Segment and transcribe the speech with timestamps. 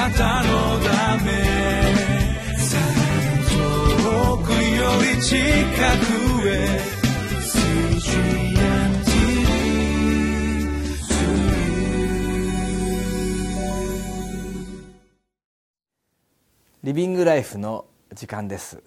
[0.00, 1.30] なたのため
[3.50, 4.56] 遠くよ
[5.14, 6.80] り近くへ
[16.82, 18.82] リビングライフの時間です。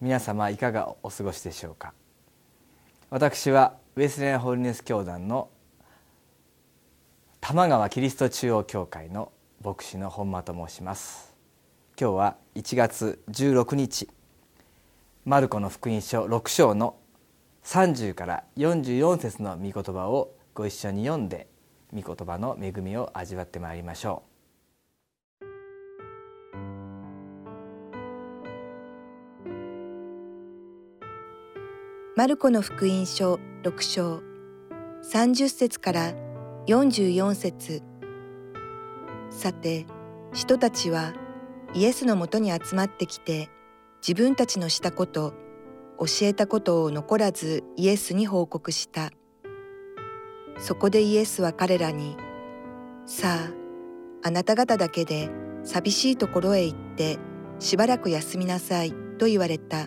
[0.00, 1.92] 皆様いかがお過ごしでしょうか？
[3.10, 5.48] 私はウェスレンホールネス教団の
[7.40, 9.32] 玉川キリスト中央教会の
[9.62, 11.34] 牧師の本間と申します。
[12.00, 14.08] 今日は1月16日。
[15.24, 16.96] マルコの福音書6章の
[17.64, 21.48] 30から44節の御言葉をご一緒に読んで
[21.92, 24.28] 御言葉の恵みを味わってまいりましょう。
[32.16, 33.34] マルコの福音書
[33.64, 34.22] 6章
[35.02, 36.12] 30節から
[36.66, 37.87] 44節。
[39.38, 39.86] さて
[40.32, 41.12] 人たちは
[41.72, 43.48] イエスのもとに集まってきて
[44.04, 45.32] 自分たちのしたこと
[45.96, 49.12] 教えたことを残らずイエスに報告した
[50.58, 52.16] そこでイエスは彼らに
[53.06, 53.28] 「さ
[54.24, 55.30] ああなた方だけで
[55.62, 57.20] 寂しいところへ行って
[57.60, 59.86] しばらく休みなさい」と言われた。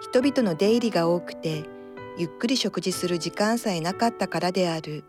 [0.00, 1.64] 人々の出入りが多くて
[2.16, 5.04] ゆっくり食事する時間さえなかったからである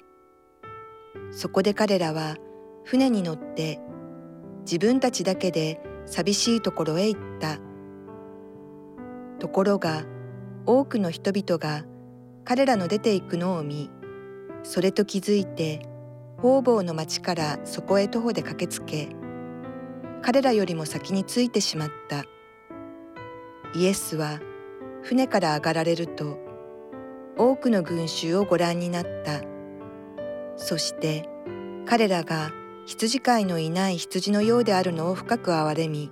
[1.30, 2.38] そこで彼らは
[2.84, 3.80] 船に乗って
[4.62, 7.60] 自分たちだけで寂しいところへ行った。
[9.40, 10.04] ところが
[10.66, 11.86] 多くの人々が
[12.44, 13.90] 彼らの出て行くのを見
[14.64, 15.82] それと気づいて
[16.38, 19.10] 方々の町からそこへ徒歩で駆けつけ
[20.22, 22.26] 彼らよりも先に着いてしまった。
[23.74, 24.40] イエスは
[25.02, 26.38] 船から上がられると
[27.38, 29.42] 多くの群衆をご覧になった。
[30.58, 31.28] そして
[31.88, 32.52] 彼らが
[32.92, 36.12] 羊飼いのいない羊のようであるのを深く憐れみ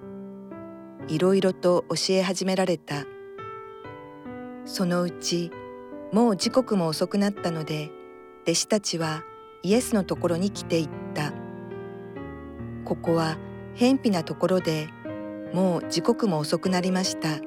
[1.09, 3.03] いろいろと教え始められた
[4.63, 5.51] そのうち
[6.13, 7.91] もう時刻も遅くなったので
[8.43, 9.23] 弟子たちは
[9.61, 11.33] イエスのところに来ていった
[12.85, 13.37] ここは
[13.73, 14.87] 偏僻なところで
[15.53, 17.39] もう時刻も遅くなりました。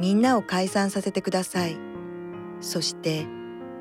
[0.00, 1.76] みんなを解散させてください。
[2.60, 3.26] そして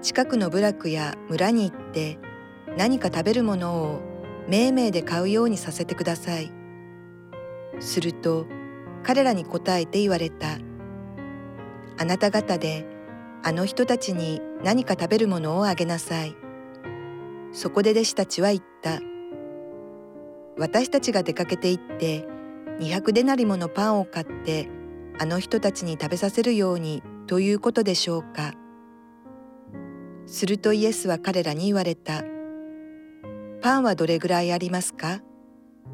[0.04, 2.20] 近くの部落や村に行って
[2.78, 4.13] 何か食べるものを
[4.48, 6.52] 命名で買うようにさせてください。
[7.80, 8.46] すると
[9.04, 10.58] 彼らに答えて言われた。
[11.98, 12.86] あなた方で
[13.44, 16.36] あの人たちに何か食べるものをあげなさい。
[17.52, 19.00] そこで弟子たちは言った。
[20.58, 22.28] 私たちが出かけて行って
[22.80, 24.70] 200デナリものパンを買って
[25.20, 28.54] あの人たちに食べさせるようにということでしょうか。
[30.26, 32.24] するとイエスは彼らに言われた。
[33.64, 35.22] パンはどれぐらいありますか？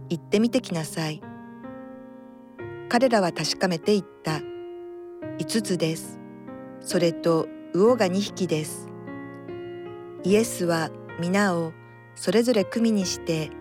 [0.09, 1.22] 言ってみてきなさい。
[2.90, 4.41] 彼らは確かめて言った。
[5.38, 6.19] 5つです。
[6.81, 8.88] それと魚が2匹です。
[10.24, 11.72] イエスは皆を
[12.16, 13.52] それぞれ組にして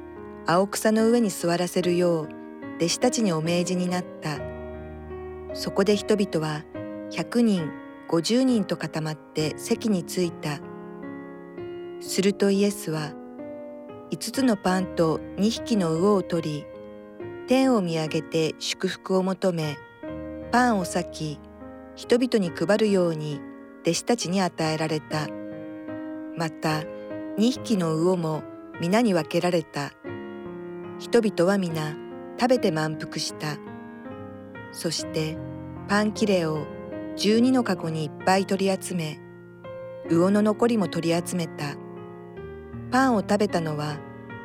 [0.47, 2.29] 青草の上に座らせるよう
[2.77, 4.39] 弟子たちにお命じになった。
[5.53, 6.65] そこで人々は
[7.11, 7.71] 100人
[8.09, 10.61] 50人と固まって席に着いた
[12.01, 13.13] するとイエスは
[14.11, 16.67] 5つのパンと2匹の魚を取り
[17.47, 19.77] 天を見上げて祝福を求め
[20.51, 21.41] パンを裂き
[21.95, 23.41] 人々に配るように
[23.83, 25.29] 弟子たちに与えられた。
[26.37, 26.83] また
[27.37, 28.43] 2匹の魚も
[28.81, 29.93] 皆に分けられた。
[30.99, 31.97] 人々は皆
[32.39, 33.57] 食べて満腹した。
[34.73, 35.37] そして
[35.89, 36.67] パン切れを
[37.17, 39.19] 12の籠にいっぱい取り集め
[40.09, 41.88] 魚の残りも取り集めた。
[42.91, 43.99] パンを食べたのは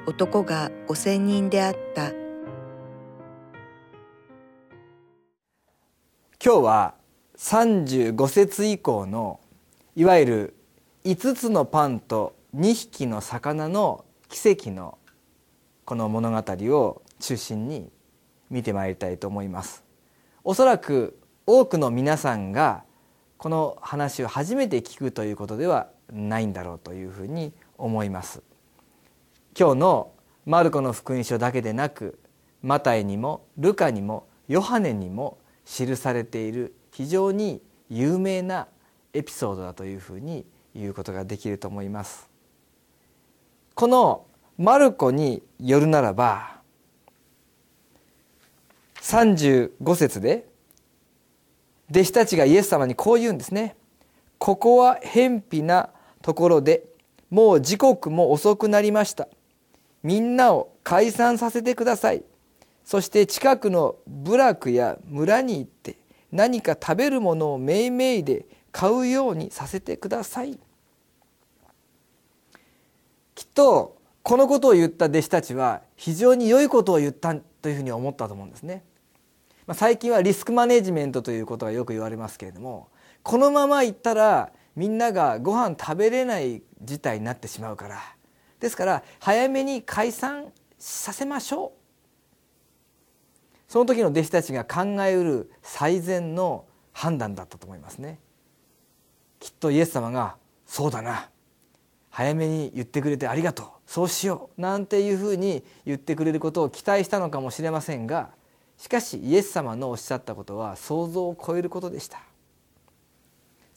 [0.05, 2.11] 男が5,000人であった。
[6.43, 6.95] 今日は
[7.37, 9.39] 35節以降の
[9.95, 10.55] いわゆる
[11.05, 14.97] 5つのパンと2匹の魚の奇跡の
[15.85, 17.89] この物語を中心に
[18.49, 19.85] 見てまいりたいと思います。
[20.43, 21.17] おそらく
[21.47, 22.83] 多くの皆さんが
[23.37, 28.41] この話を初めて聞くということではないんだろうというふうに思います
[29.57, 30.11] 今日の
[30.45, 32.19] マルコの福音書だけでなく
[32.61, 38.67] マタイにもルカにもヨハネにも記されている非常に有名な
[39.13, 42.29] エピソードだというふうに言うことができると思います
[43.75, 44.25] この
[44.57, 46.59] マルコによるならば
[49.01, 50.47] 35節で
[51.91, 53.75] 弟子たちがイエス様にこう言うんですね。
[54.39, 55.89] ここは偏僻な
[56.21, 56.85] ところで
[57.33, 59.27] もう時刻も遅くなりました。
[60.03, 62.23] みんなを解散させてください
[62.83, 65.95] そして近くの部落や村に行って
[66.31, 70.59] 何か食べるものをめいめいで買うようにさせてください
[73.33, 78.83] きっとこのことを言った弟子たちは非常に良いことを言ったというふうに思ったと思うんですね。
[79.65, 82.89] まあ、最近はリスクマネジメントということがよく言われますけれども
[83.21, 88.01] このままいったらみんながご飯食べれない事態になってしまうから。
[88.59, 91.71] ですから早めに解散させましょう。
[93.67, 98.19] その時の弟子たちが考えうる最善の判断だったと思いますね。
[99.39, 101.29] きっとイエス様が「そうだな。
[102.09, 103.67] 早めに言ってくれてありがとう。
[103.85, 108.31] そうしよう」なんていうふうに言ってくれることを期待したのかもしれませんが
[108.77, 112.19] しかしイエス様のおっしゃったことは想像を超えることでした。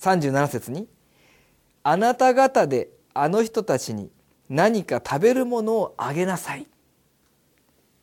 [0.01, 0.89] 37節に
[1.83, 4.11] 「あなた方であの人たちに
[4.49, 6.67] 何か食べるものをあげなさい」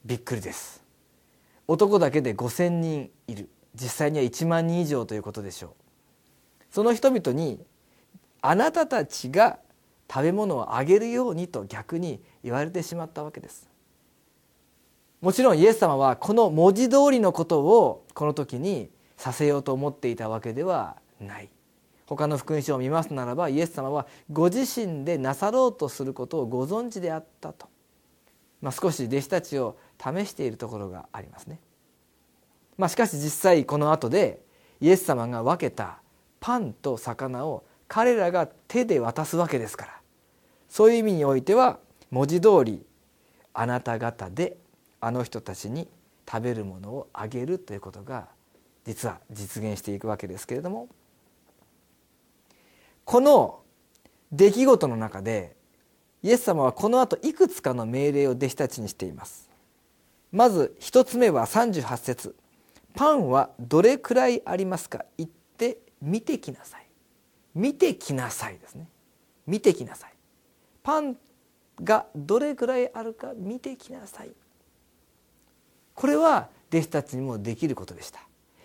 [0.06, 0.84] びっくりです。
[1.68, 3.50] 男だけで5,000人いる。
[3.76, 5.72] 実際には1万人以上ということでしょう。
[6.70, 7.64] その人々に
[8.42, 9.60] あなたたちが
[10.12, 13.70] 食べ物をあげるようにと逆に言われてしまったわけです。
[15.22, 21.50] もちろんイエス様はこの文字通りのことをこの時にさせようと思っていたわけではない。
[22.06, 27.68] 他の福音書を見ますならばイエス様はご自身でなさろうとすることをご存知であったと、
[28.62, 31.60] まあ、少し弟子たちを試しているところがありますね。
[32.78, 34.42] まあ、しかし実際この後で
[34.82, 36.00] イエス様が分けた
[36.40, 40.02] パンと魚を彼らが手で渡すわけですから
[40.68, 41.80] そういう意味においては
[42.10, 42.84] 文字通り
[43.54, 44.58] あなた方で
[45.00, 45.88] あの人たちに
[46.30, 48.28] 食べるものをあげるということが
[48.86, 50.90] 実は実現していくわけですけれども
[53.06, 53.62] この
[54.32, 55.56] 出来事の中で
[56.24, 59.50] イエス様はこの後いくつかの命令を弟子たちにしています。
[60.32, 62.36] まず一つ目は38節。
[62.96, 65.06] パンはどれくらいありますか？
[65.18, 66.88] 言って見てきなさい。
[67.54, 68.88] 見てきなさいですね。
[69.46, 70.14] 見てきなさい。
[70.82, 71.18] パン
[71.84, 74.32] がどれくらいあるか見てきなさい。
[75.94, 78.20] これは弟子たちにもできることでした。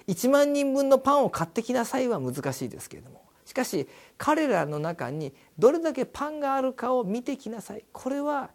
[0.06, 7.84] 1万人分のパンを買ってきなさいは難しいですけれどもしかし彼らの中にどれだけパンがあるかを見てきなさい。
[7.94, 8.50] これは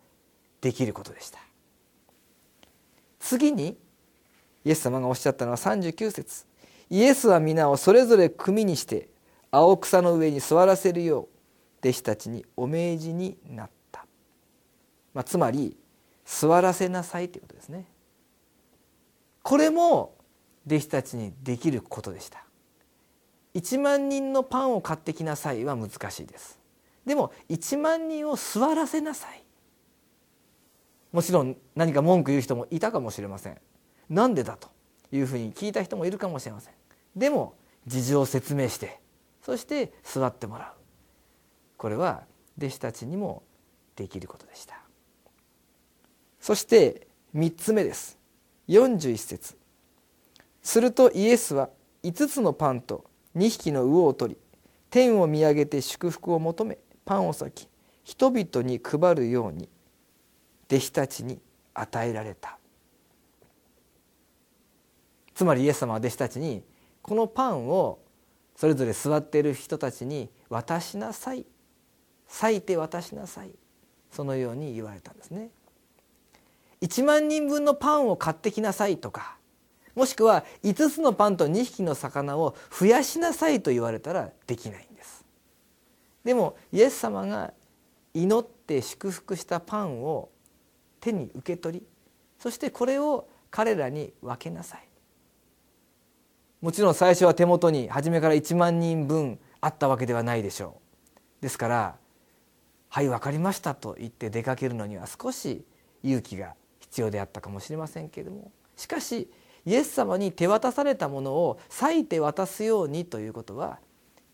[0.62, 1.40] できることでした。
[3.20, 3.76] 次に
[4.64, 6.46] イエス様がおっしゃったのは39節。
[6.92, 9.10] イエスは皆をそれぞれ組にして
[9.50, 11.28] 青草の上に座らせるよう
[11.80, 14.06] 弟子たちにお命じになった、
[15.16, 15.76] まあ、つまり
[16.24, 17.88] 座らせなさいということですね。
[19.42, 20.14] これも
[20.68, 22.46] 弟子たちにできることでした。
[23.56, 26.60] 1万人のパンを買ってきなさいは難しいです。
[27.06, 29.44] でも1万人を座らせなさい。
[31.12, 33.58] もちろん何か文句言う人もいたかもしれません。
[34.10, 34.70] なんでだと
[35.12, 36.74] いうふうに聞いた人もいるかもしれません。
[37.16, 37.54] でも
[37.86, 39.00] 事情を説明して
[39.44, 40.82] そして座ってもらう。
[41.78, 42.24] これは
[42.58, 43.44] 弟子たちにも
[43.96, 44.80] できることでした。
[46.40, 48.18] そして3つ目です。
[48.70, 49.56] 41節。
[50.62, 51.70] するとイエスは
[52.04, 53.06] 5つのパンと
[53.36, 54.40] 2匹の魚を取り
[54.90, 57.68] 天を見上げて祝福を求めパンを裂き
[58.04, 59.70] 人々に配るように
[60.68, 61.40] 弟子たちに
[61.74, 62.58] 与えられた。
[65.34, 66.64] つまりイエス様は弟子たちに
[67.02, 68.00] このパンを
[68.56, 71.46] それぞれ座っている人たちに渡しなさい
[72.30, 73.52] 裂いて渡しなさい
[74.12, 75.50] そのように言われたんですね。
[76.82, 79.38] 1万人分のパンを買ってきなさいとか
[79.96, 85.24] もしくは5つのパンと2匹の魚を増やしなさいと言われたらできないんです。
[86.24, 87.54] でもイエス様が
[88.14, 90.30] 祈って祝福したパンを
[91.00, 91.86] 手に受け取り
[92.40, 94.88] そしてこれを彼らに分けなさい。
[96.62, 100.78] もちろん最初は手元に初めから1万人分あったわけではないでしょ
[101.40, 101.44] う。
[101.44, 101.96] ですから
[102.90, 105.66] 「はい分かりました」と言って出かけるのには少し
[106.04, 108.52] 勇気が必要であったかもしれませんけれども。
[108.76, 109.30] しかし
[109.66, 113.80] イエス様に手渡されたものを割いて渡すようにということは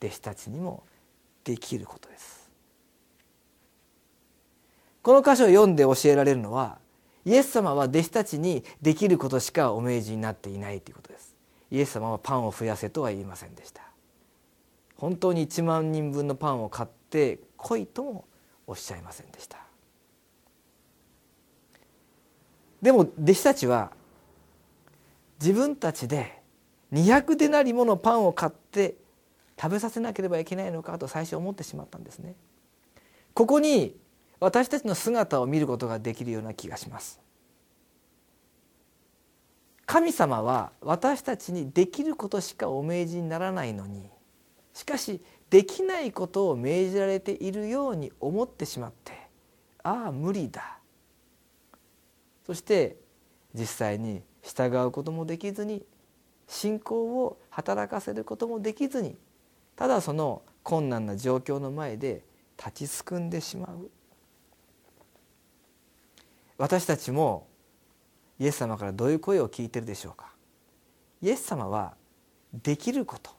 [0.02, 0.84] 弟子たちにも
[1.44, 2.50] できることです。
[5.02, 6.78] この箇所を読んで教えられるのは
[7.26, 11.36] イエス様は弟子たちにできることしかお命じになっていないということです。
[11.72, 13.84] イエス様はパンを増やせとは言いませんでした。
[14.98, 18.26] 本当に1万人分のパンを買って来いとも
[18.68, 19.58] おっしゃいませんでした。
[22.82, 23.92] でも弟子たちは
[25.40, 26.42] 自分たちで
[26.92, 28.96] 200デナリものパンを買って
[29.60, 32.36] 食べさせなければいけないのかと最初思ってしまったんですね。
[33.34, 33.96] ここに
[34.40, 37.20] 私たちの姿を見ることができるような気がします
[39.86, 44.10] 神様は私たちにできることしかお命じにならないのに
[44.74, 49.14] しかしできないことを命じられているように思ってしまって
[49.84, 50.78] ああ無理だ
[52.46, 52.98] そして
[53.54, 55.84] 実際に従うこともできずに
[56.48, 59.16] 信仰を働かせることもできずに
[59.76, 62.24] ただその困難な状況の前で
[62.58, 63.90] 立ちすくんでしまう。
[66.58, 67.48] 私たちも
[68.38, 70.34] イエス様からどういう声を聞いてるでしょうか。
[71.22, 71.96] イエス様は
[72.54, 73.32] できること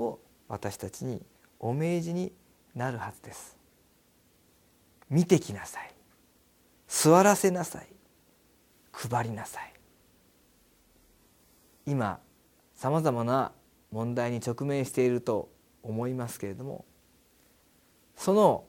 [0.00, 1.22] を私たちに
[1.58, 2.32] お命じに
[2.74, 3.56] なるはずです。
[5.08, 5.92] 見てきなさい。
[6.86, 7.88] 座らせなさい。
[8.92, 9.72] 配りなさい。
[11.90, 12.20] 今
[12.76, 13.50] さまざまな
[13.90, 15.50] 問題に直面していると
[15.82, 16.84] 思いますけれども
[18.14, 18.64] その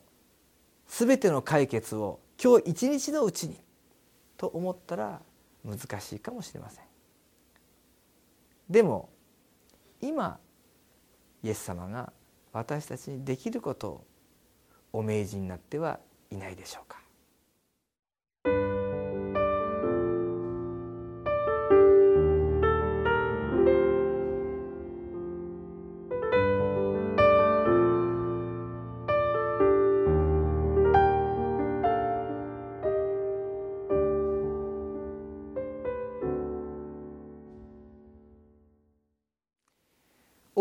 [0.88, 3.56] 全ての解決を今日一日のうちに
[4.38, 5.22] と思ったら
[5.64, 6.86] 難しいかもしれません。
[8.68, 9.10] でも
[10.02, 10.40] 今
[11.44, 12.12] イエス様が
[12.52, 14.06] 私たちにできることを
[14.94, 16.00] お命じになっては
[16.32, 17.01] いないでしょうか。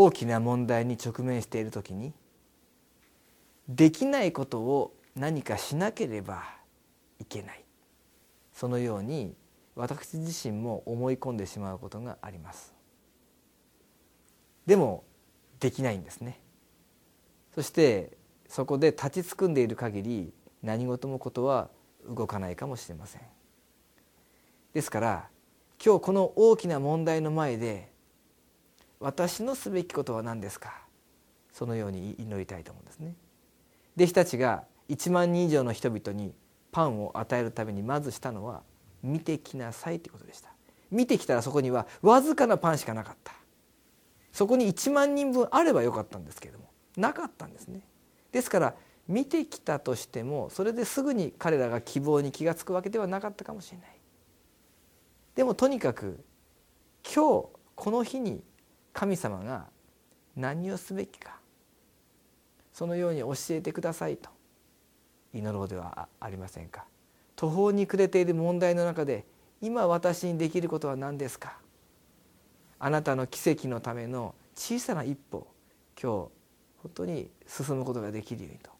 [0.02, 2.14] 大きな問題に直面している時に
[3.68, 6.42] できないことを何かしなければ
[7.18, 7.62] いけない。
[8.54, 9.34] そのように
[9.76, 12.74] 私自身も思い込んでしまうことがあります。
[14.64, 15.04] でも
[15.58, 16.40] できないんですね。
[17.54, 18.16] そして
[18.48, 21.68] そこで立ちすくんでいる限り何事もことは
[22.08, 23.22] 動かないかもしれません。
[24.72, 25.28] ですから
[25.84, 27.92] 今日この大きな問題の前で
[29.00, 30.82] 私のすべきことは何ですか？
[31.52, 33.16] そのように祈りたいと思うんですね。
[33.96, 36.34] 弟子たちが1万人以上の人々に
[36.70, 38.62] パンを与えるためにまずしたのは
[39.02, 40.50] 見てきなさいということでした。
[40.90, 43.32] 見てきたらそこにはわずかなパンしかなかった。
[44.32, 47.80] そこに1万人分あればよかったんですけれどもなかったんですね。
[48.32, 48.74] ですから
[49.08, 53.88] 見てきたとしてもそれですぐに彼らが希望に気が付くわけではなかったかもしれない。
[55.34, 56.22] でもとにかく
[57.02, 58.42] 今日この日に
[58.92, 59.66] 神様が
[60.36, 61.38] 何をすべきか
[62.72, 64.30] そのように教えてくださいと
[65.32, 66.84] 祈ろうではありませんか。
[67.36, 69.24] 途方に暮れている問題の中で
[69.62, 71.58] 今私にできることは何ですか。
[72.78, 75.46] あなたの奇跡のための小さな一歩
[76.00, 76.28] 今日
[76.82, 78.70] 本当に進むことができるようにと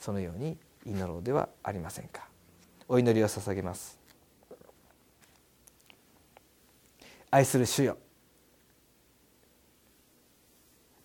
[0.00, 2.26] そのように祈ろうではありませんか。
[2.88, 3.98] お祈りを捧げます。
[7.30, 7.98] 愛する主よ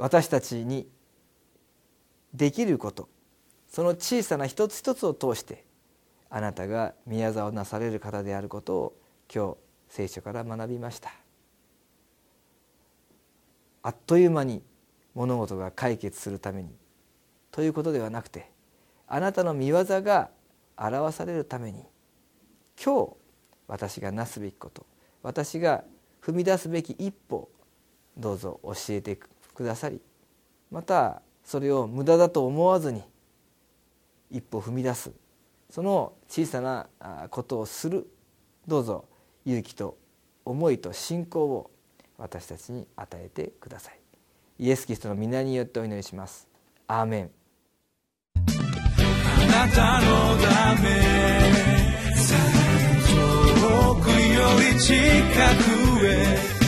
[0.02, 0.88] 私たちに
[2.34, 3.08] できること。
[3.68, 5.64] その小さな一つ一つを通して
[6.30, 8.98] あなたが宮沢をなされる方であることを
[9.34, 11.14] 今日聖書から学びました。
[13.84, 14.64] あっという間に
[15.14, 16.76] 物事が解決するために
[17.52, 18.50] ということではなくて
[19.08, 20.32] あなたの見業が
[20.78, 21.86] 表されるために
[22.84, 23.14] 今日
[23.68, 24.86] 私がなすべきこと
[25.22, 25.84] 私が
[26.22, 27.50] 踏み出すべき一歩
[28.18, 29.30] どうぞ教えていく
[29.62, 30.02] くださり
[30.72, 33.04] またそれを無駄だと思わずに
[34.30, 35.12] 一歩踏み出す。
[35.70, 36.88] その小さな
[37.30, 38.08] ことをする。
[38.68, 39.06] どうぞ
[39.46, 39.98] 勇気と
[40.46, 41.72] 思いと信仰を
[42.18, 44.00] 私たちに与えてください。
[44.60, 46.48] イエス・キリストの皆によってお祈りします。
[46.88, 47.32] アーメン。
[48.36, 50.90] あなたのため
[53.10, 54.16] 遠くよ
[54.74, 54.94] り近
[56.00, 56.61] くへ